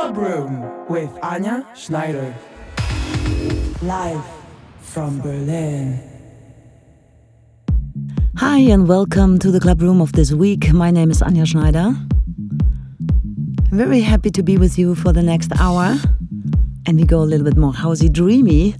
Club 0.00 0.16
Room 0.16 0.86
with 0.88 1.10
Anja 1.20 1.76
Schneider. 1.76 2.34
Live 3.82 4.24
from 4.80 5.20
Berlin. 5.20 6.00
Hi, 8.38 8.60
and 8.60 8.88
welcome 8.88 9.38
to 9.40 9.50
the 9.50 9.60
Club 9.60 9.82
Room 9.82 10.00
of 10.00 10.12
this 10.12 10.32
week. 10.32 10.72
My 10.72 10.90
name 10.90 11.10
is 11.10 11.20
Anja 11.20 11.46
Schneider. 11.46 11.94
Very 13.70 14.00
happy 14.00 14.30
to 14.30 14.42
be 14.42 14.56
with 14.56 14.78
you 14.78 14.94
for 14.94 15.12
the 15.12 15.22
next 15.22 15.52
hour. 15.60 15.98
And 16.86 16.96
we 16.96 17.04
go 17.04 17.20
a 17.20 17.28
little 17.28 17.44
bit 17.44 17.58
more 17.58 17.74
housey 17.74 18.10
dreamy. 18.10 18.76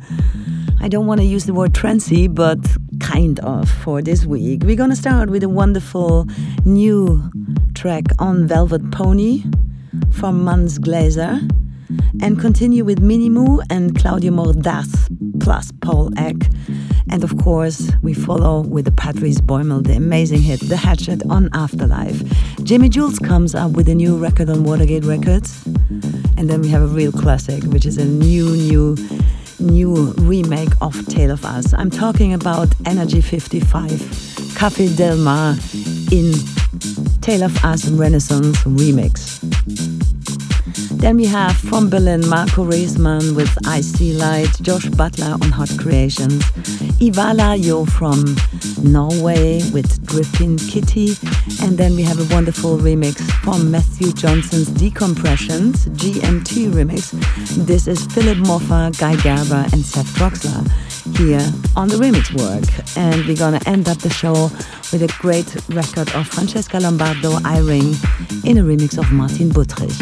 I 0.80 0.88
don't 0.88 1.06
want 1.06 1.20
to 1.20 1.26
use 1.26 1.44
the 1.44 1.52
word 1.52 1.74
trancy, 1.74 2.28
but 2.28 2.60
kind 2.98 3.38
of 3.40 3.68
for 3.68 4.00
this 4.00 4.24
week. 4.24 4.62
We're 4.64 4.74
gonna 4.74 4.96
start 4.96 5.28
with 5.28 5.42
a 5.42 5.50
wonderful 5.50 6.26
new 6.64 7.30
track 7.74 8.04
on 8.18 8.46
Velvet 8.46 8.90
Pony 8.90 9.44
from 10.20 10.44
Mans 10.44 10.78
Glazer 10.78 11.40
and 12.22 12.38
continue 12.38 12.84
with 12.84 13.00
Minimu 13.00 13.62
and 13.70 13.98
Claudio 13.98 14.30
Mordaz 14.30 14.92
plus 15.40 15.72
Paul 15.80 16.10
Eck. 16.18 16.36
And 17.08 17.24
of 17.24 17.38
course, 17.38 17.90
we 18.02 18.12
follow 18.12 18.60
with 18.60 18.84
the 18.84 18.92
Patrice 18.92 19.40
Bäumel, 19.40 19.82
the 19.82 19.94
amazing 19.94 20.42
hit 20.42 20.60
The 20.60 20.76
Hatchet 20.76 21.22
on 21.30 21.48
Afterlife. 21.54 22.18
Jimi 22.66 22.90
Jules 22.90 23.18
comes 23.18 23.54
up 23.54 23.70
with 23.70 23.88
a 23.88 23.94
new 23.94 24.18
record 24.18 24.50
on 24.50 24.62
Watergate 24.62 25.06
Records. 25.06 25.64
And 26.36 26.50
then 26.50 26.60
we 26.60 26.68
have 26.68 26.82
a 26.82 26.86
real 26.86 27.12
classic, 27.12 27.64
which 27.64 27.86
is 27.86 27.96
a 27.96 28.04
new, 28.04 28.50
new, 28.50 28.96
new 29.58 30.12
remake 30.18 30.72
of 30.82 31.06
Tale 31.06 31.30
of 31.30 31.46
Us. 31.46 31.72
I'm 31.72 31.90
talking 31.90 32.34
about 32.34 32.68
Energy 32.84 33.22
55, 33.22 33.88
Café 34.60 34.94
Del 34.94 35.16
Mar 35.16 35.54
in 36.12 36.34
Tale 37.22 37.44
of 37.44 37.64
Us 37.64 37.88
Renaissance 37.88 38.58
remix. 38.64 39.49
Then 41.00 41.16
we 41.16 41.24
have 41.24 41.56
from 41.56 41.88
Berlin 41.88 42.28
Marco 42.28 42.62
Resmann 42.62 43.34
with 43.34 43.50
I 43.66 43.80
See 43.80 44.12
Light, 44.12 44.50
Josh 44.60 44.84
Butler 44.84 45.32
on 45.32 45.50
Hot 45.50 45.70
Creations, 45.78 46.42
Ivala 47.00 47.56
Yo 47.58 47.86
from 47.86 48.22
Norway 48.82 49.62
with 49.72 50.04
Dripping 50.04 50.58
Kitty, 50.58 51.16
and 51.62 51.78
then 51.78 51.96
we 51.96 52.02
have 52.02 52.20
a 52.20 52.34
wonderful 52.34 52.76
remix 52.76 53.18
from 53.42 53.70
Matthew 53.70 54.12
Johnson's 54.12 54.68
Decompressions 54.68 55.88
GMT 55.96 56.70
remix. 56.70 57.12
This 57.66 57.88
is 57.88 58.04
Philip 58.12 58.36
Moffa, 58.38 58.96
Guy 58.98 59.16
Gerber, 59.22 59.66
and 59.72 59.82
Seth 59.82 60.14
Troxler 60.14 60.70
here 61.16 61.40
on 61.76 61.88
the 61.88 61.96
remix 61.96 62.30
work. 62.36 62.68
And 62.98 63.24
we're 63.24 63.38
gonna 63.38 63.60
end 63.64 63.88
up 63.88 63.98
the 63.98 64.10
show 64.10 64.50
with 64.92 65.02
a 65.02 65.16
great 65.18 65.48
record 65.70 66.14
of 66.14 66.28
Francesca 66.28 66.78
Lombardo, 66.78 67.38
I 67.42 67.60
Ring, 67.60 67.96
in 68.44 68.58
a 68.58 68.62
remix 68.62 68.98
of 68.98 69.10
Martin 69.12 69.48
Buttrich. 69.48 69.96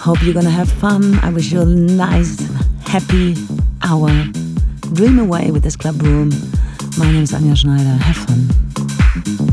Hope 0.00 0.22
you're 0.22 0.34
gonna 0.34 0.50
have 0.50 0.70
fun. 0.70 1.18
I 1.20 1.30
wish 1.30 1.50
you 1.50 1.60
a 1.62 1.64
nice, 1.64 2.38
happy 2.86 3.34
hour. 3.82 4.10
Dream 4.92 5.18
away 5.18 5.50
with 5.50 5.62
this 5.62 5.76
club 5.76 6.00
room. 6.02 6.30
My 6.98 7.10
name 7.10 7.22
is 7.24 7.32
Anja 7.32 7.56
Schneider. 7.56 7.96
Have 8.02 8.16
fun. 8.16 9.45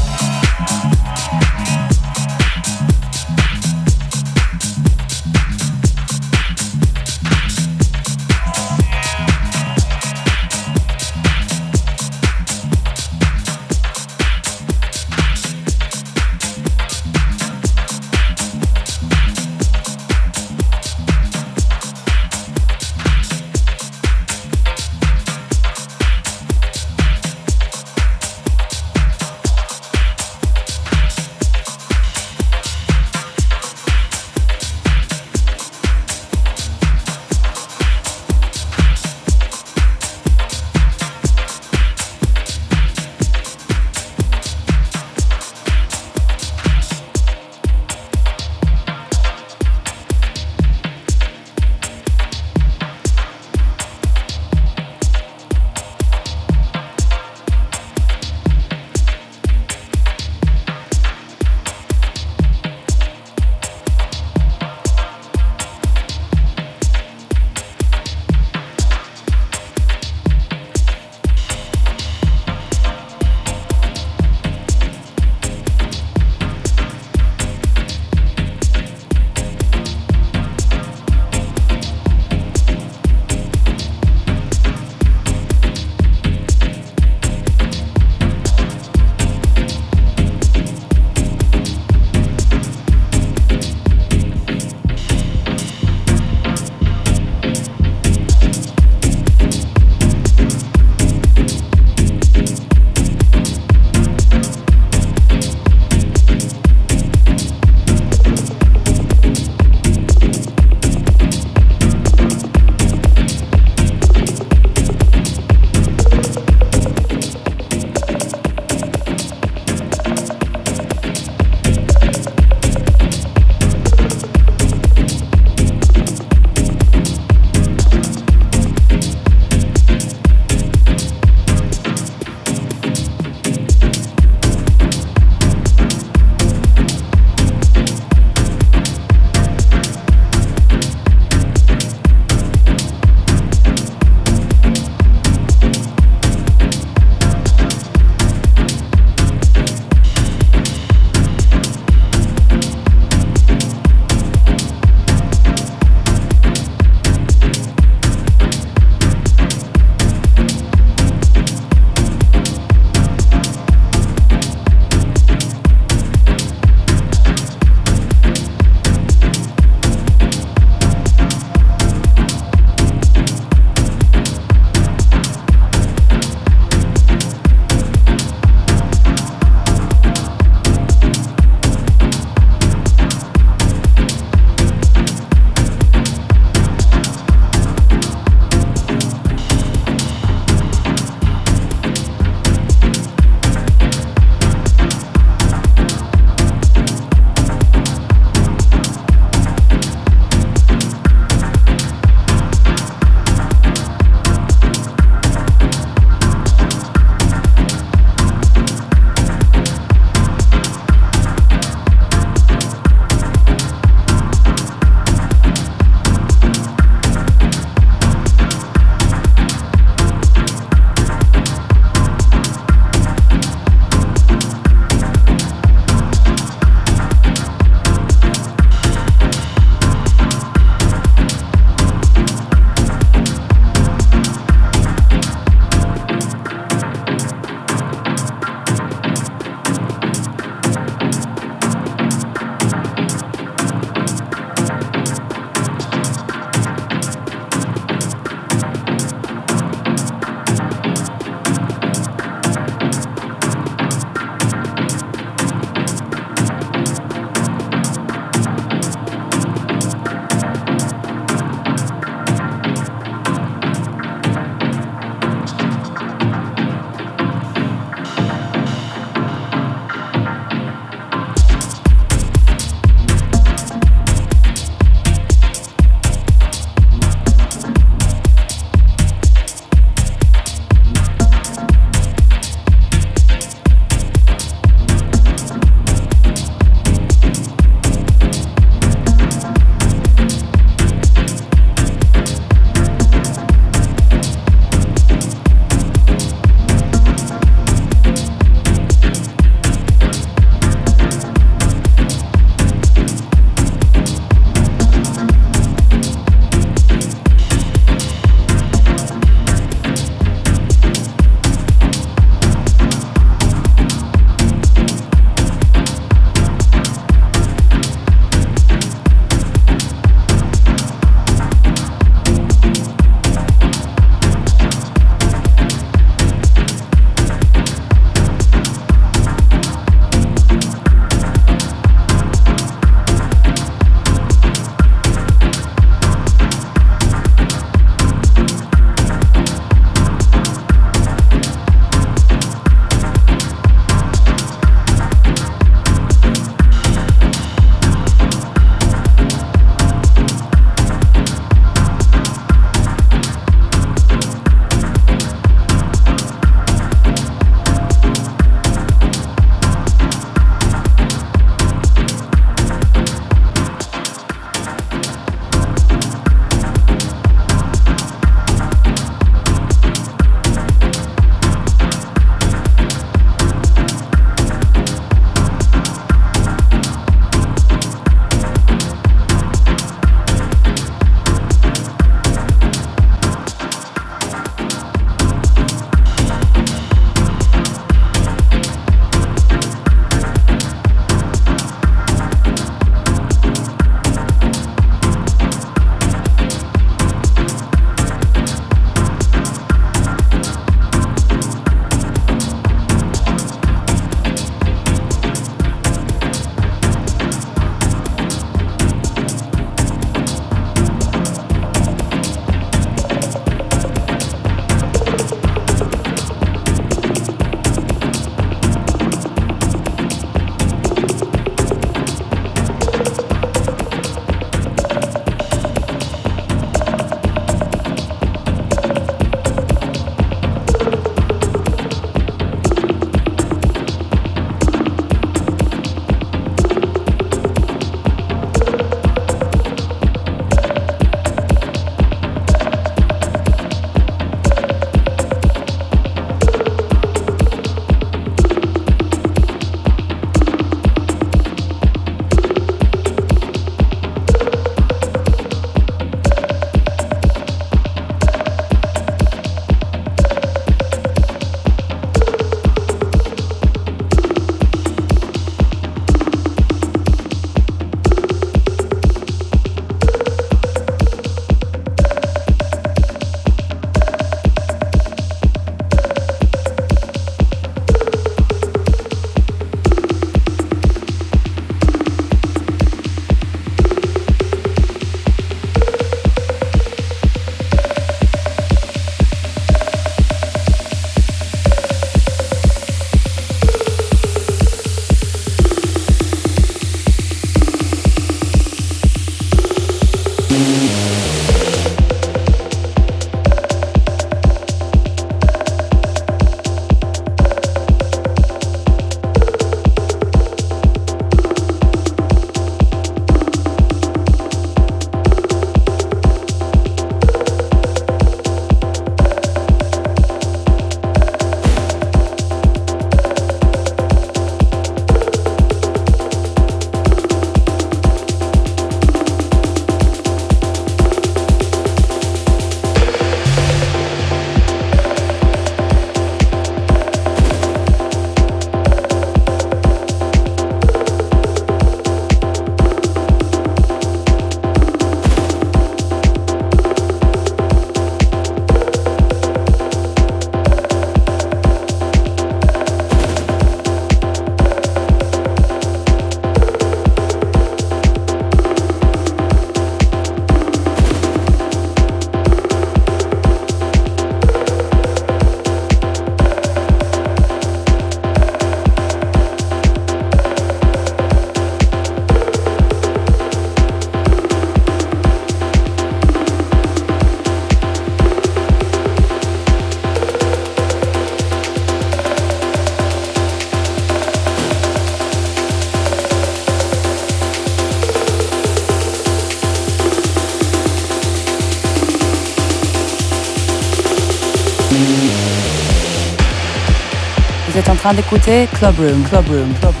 Train 598.01 598.15
d'écouter 598.15 598.67
Club 598.73 598.95
Room, 598.97 599.23
Club 599.29 599.47
Room, 599.47 599.73
Club 599.79 599.93
Room. 599.99 600.00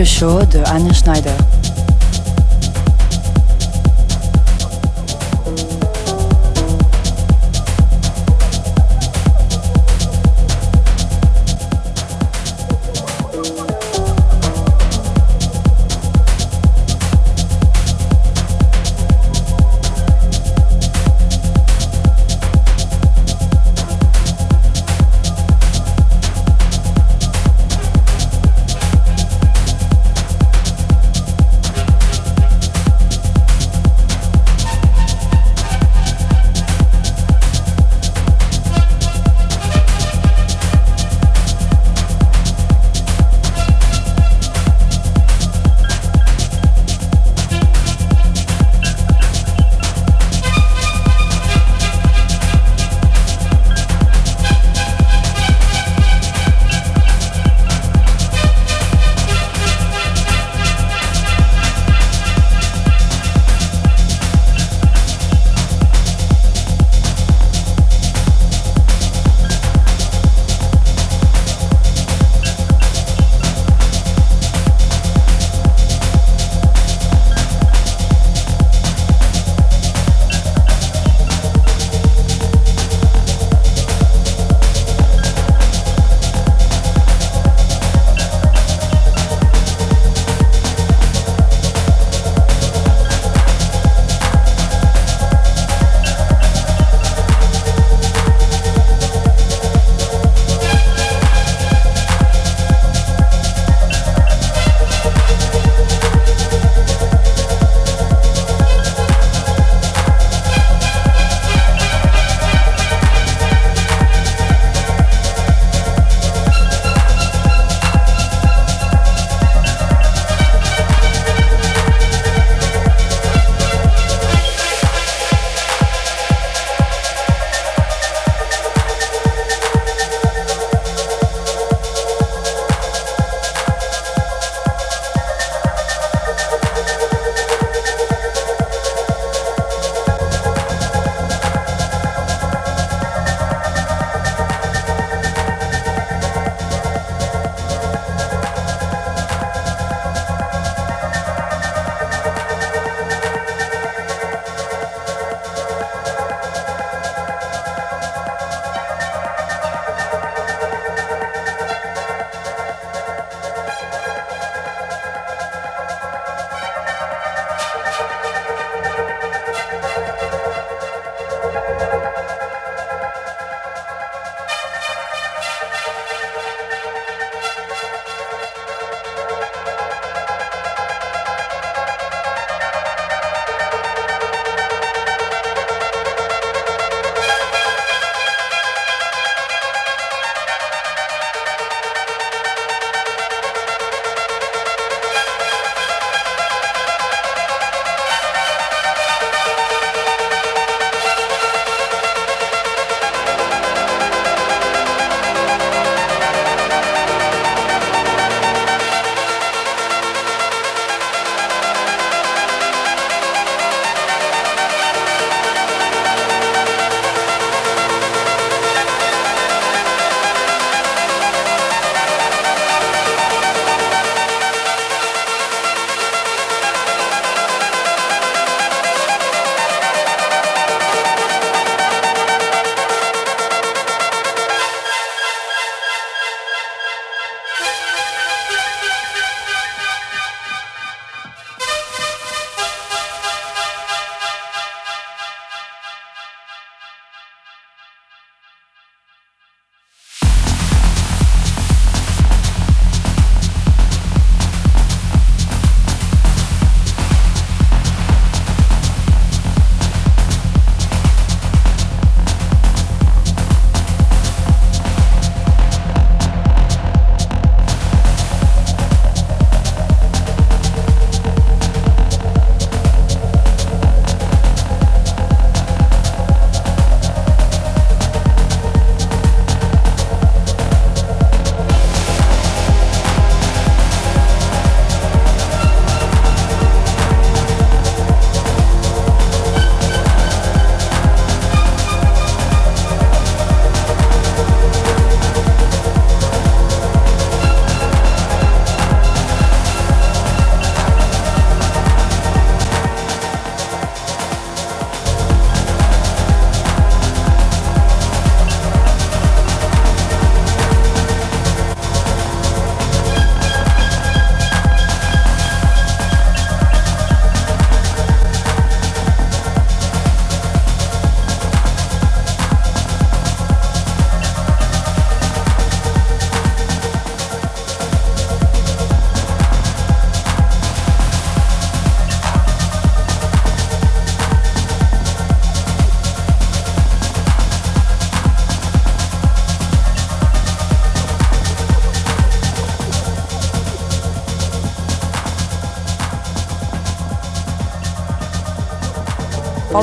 Radio 0.00 0.04
show 0.04 0.46
de 0.46 0.62
Anja 0.64 0.94
Schneider. 0.94 1.49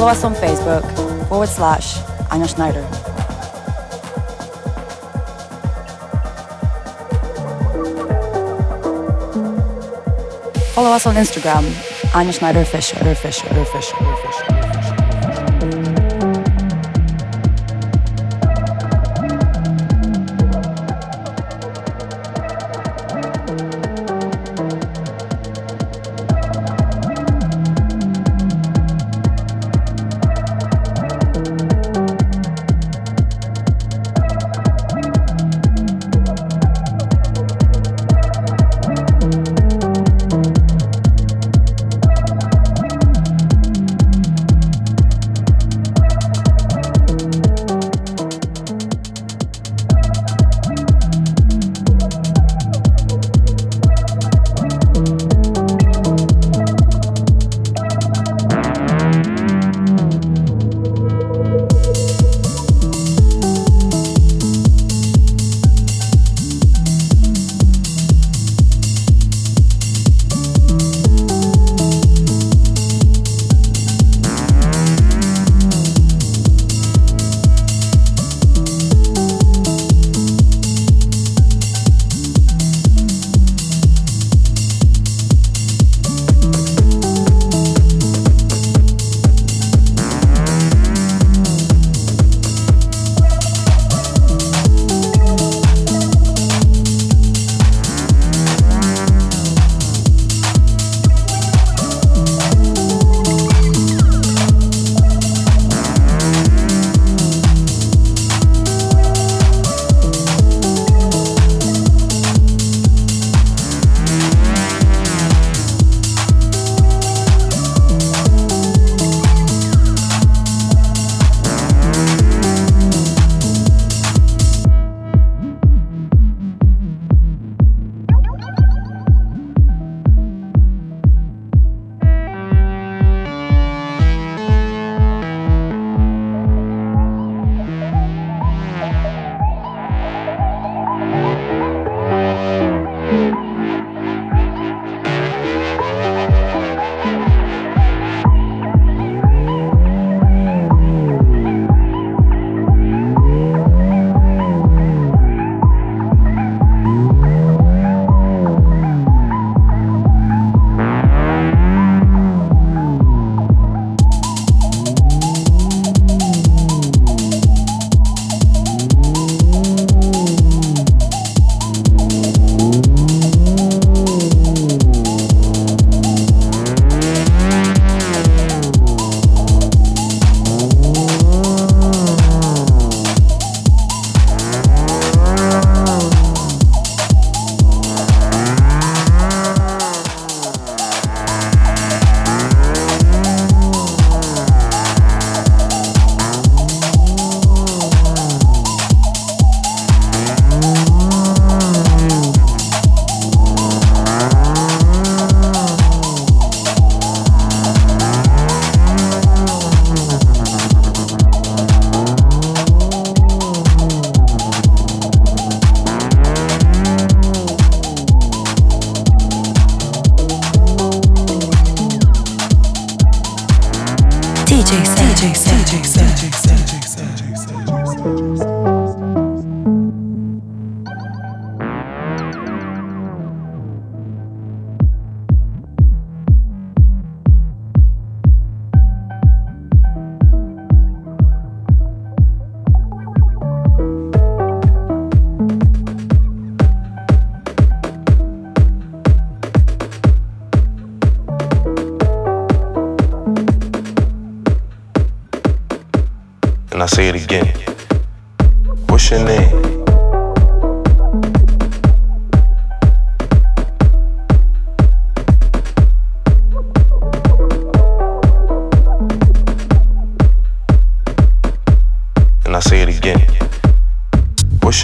Follow 0.07 0.19
us 0.19 0.23
on 0.23 0.35
Facebook 0.35 1.27
forward 1.27 1.49
slash 1.49 1.97
Anja 2.31 2.47
Schneider. 2.47 2.81
Follow 10.71 10.91
us 10.91 11.05
on 11.05 11.15
Instagram, 11.15 11.65
Anja 12.13 12.33
Schneider 12.33 12.61
Official. 12.61 12.99
Fischer, 13.15 13.47
Fischer, 13.53 13.97
Fischer, 13.97 14.56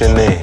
in 0.04 0.16
there. 0.16 0.43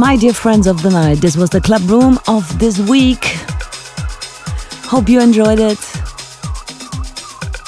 My 0.10 0.16
dear 0.16 0.34
friends 0.34 0.66
of 0.66 0.82
the 0.82 0.90
night, 0.90 1.22
this 1.22 1.38
was 1.38 1.52
the 1.52 1.62
club 1.62 1.88
room 1.88 2.18
of 2.28 2.58
this 2.58 2.80
week. 2.90 3.26
Hope 4.90 5.08
you 5.08 5.22
enjoyed 5.22 5.60
it. 5.60 5.78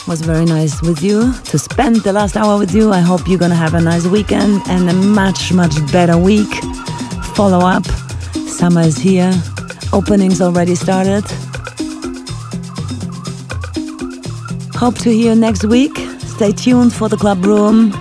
Was 0.08 0.22
very 0.22 0.46
nice 0.46 0.82
with 0.82 1.04
you 1.04 1.34
to 1.52 1.60
spend 1.60 1.98
the 1.98 2.12
last 2.12 2.36
hour 2.36 2.58
with 2.58 2.74
you. 2.74 2.92
I 2.92 3.00
hope 3.00 3.28
you're 3.28 3.38
gonna 3.38 3.54
have 3.54 3.76
a 3.76 3.80
nice 3.80 4.08
weekend 4.08 4.64
and 4.70 4.90
a 4.90 4.94
much, 4.94 5.54
much 5.54 5.76
better 5.92 6.18
week. 6.18 6.52
Follow 7.36 7.60
up. 7.60 7.86
Summer 8.48 8.82
is 8.82 8.98
here. 8.98 9.32
Openings 9.94 10.42
already 10.42 10.74
started. 10.74 11.24
Hope 14.74 14.98
to 14.98 15.12
hear 15.12 15.36
next 15.36 15.64
week. 15.64 15.96
Stay 16.22 16.54
tuned 16.54 16.92
for 16.92 17.08
the 17.08 17.18
club 17.18 17.46
room. 17.46 17.92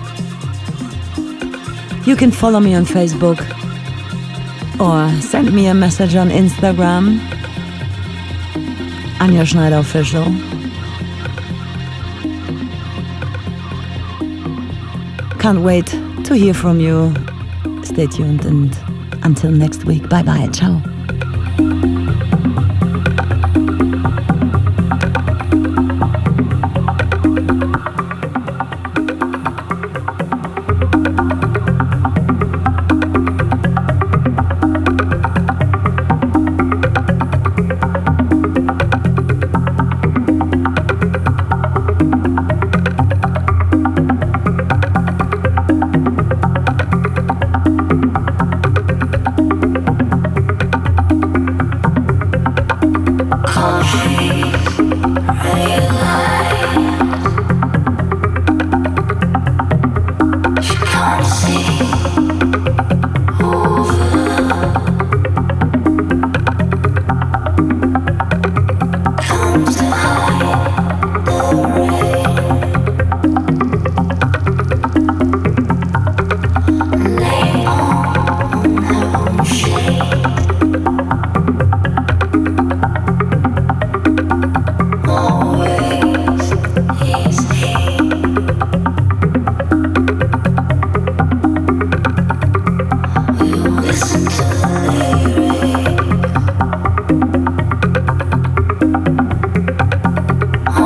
You 2.07 2.15
can 2.15 2.31
follow 2.31 2.59
me 2.59 2.73
on 2.73 2.85
Facebook 2.85 3.60
or 4.81 5.21
send 5.21 5.53
me 5.53 5.67
a 5.67 5.73
message 5.75 6.15
on 6.15 6.29
Instagram. 6.29 7.19
Anja 9.19 9.45
Schneider 9.45 9.77
Official. 9.77 10.25
Can't 15.39 15.61
wait 15.61 15.85
to 16.25 16.33
hear 16.35 16.55
from 16.55 16.79
you. 16.79 17.13
Stay 17.83 18.07
tuned 18.07 18.43
and 18.45 18.75
until 19.23 19.51
next 19.51 19.85
week. 19.85 20.09
Bye 20.09 20.23
bye. 20.23 20.49
Ciao. 20.51 20.81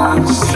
lost. 0.06 0.55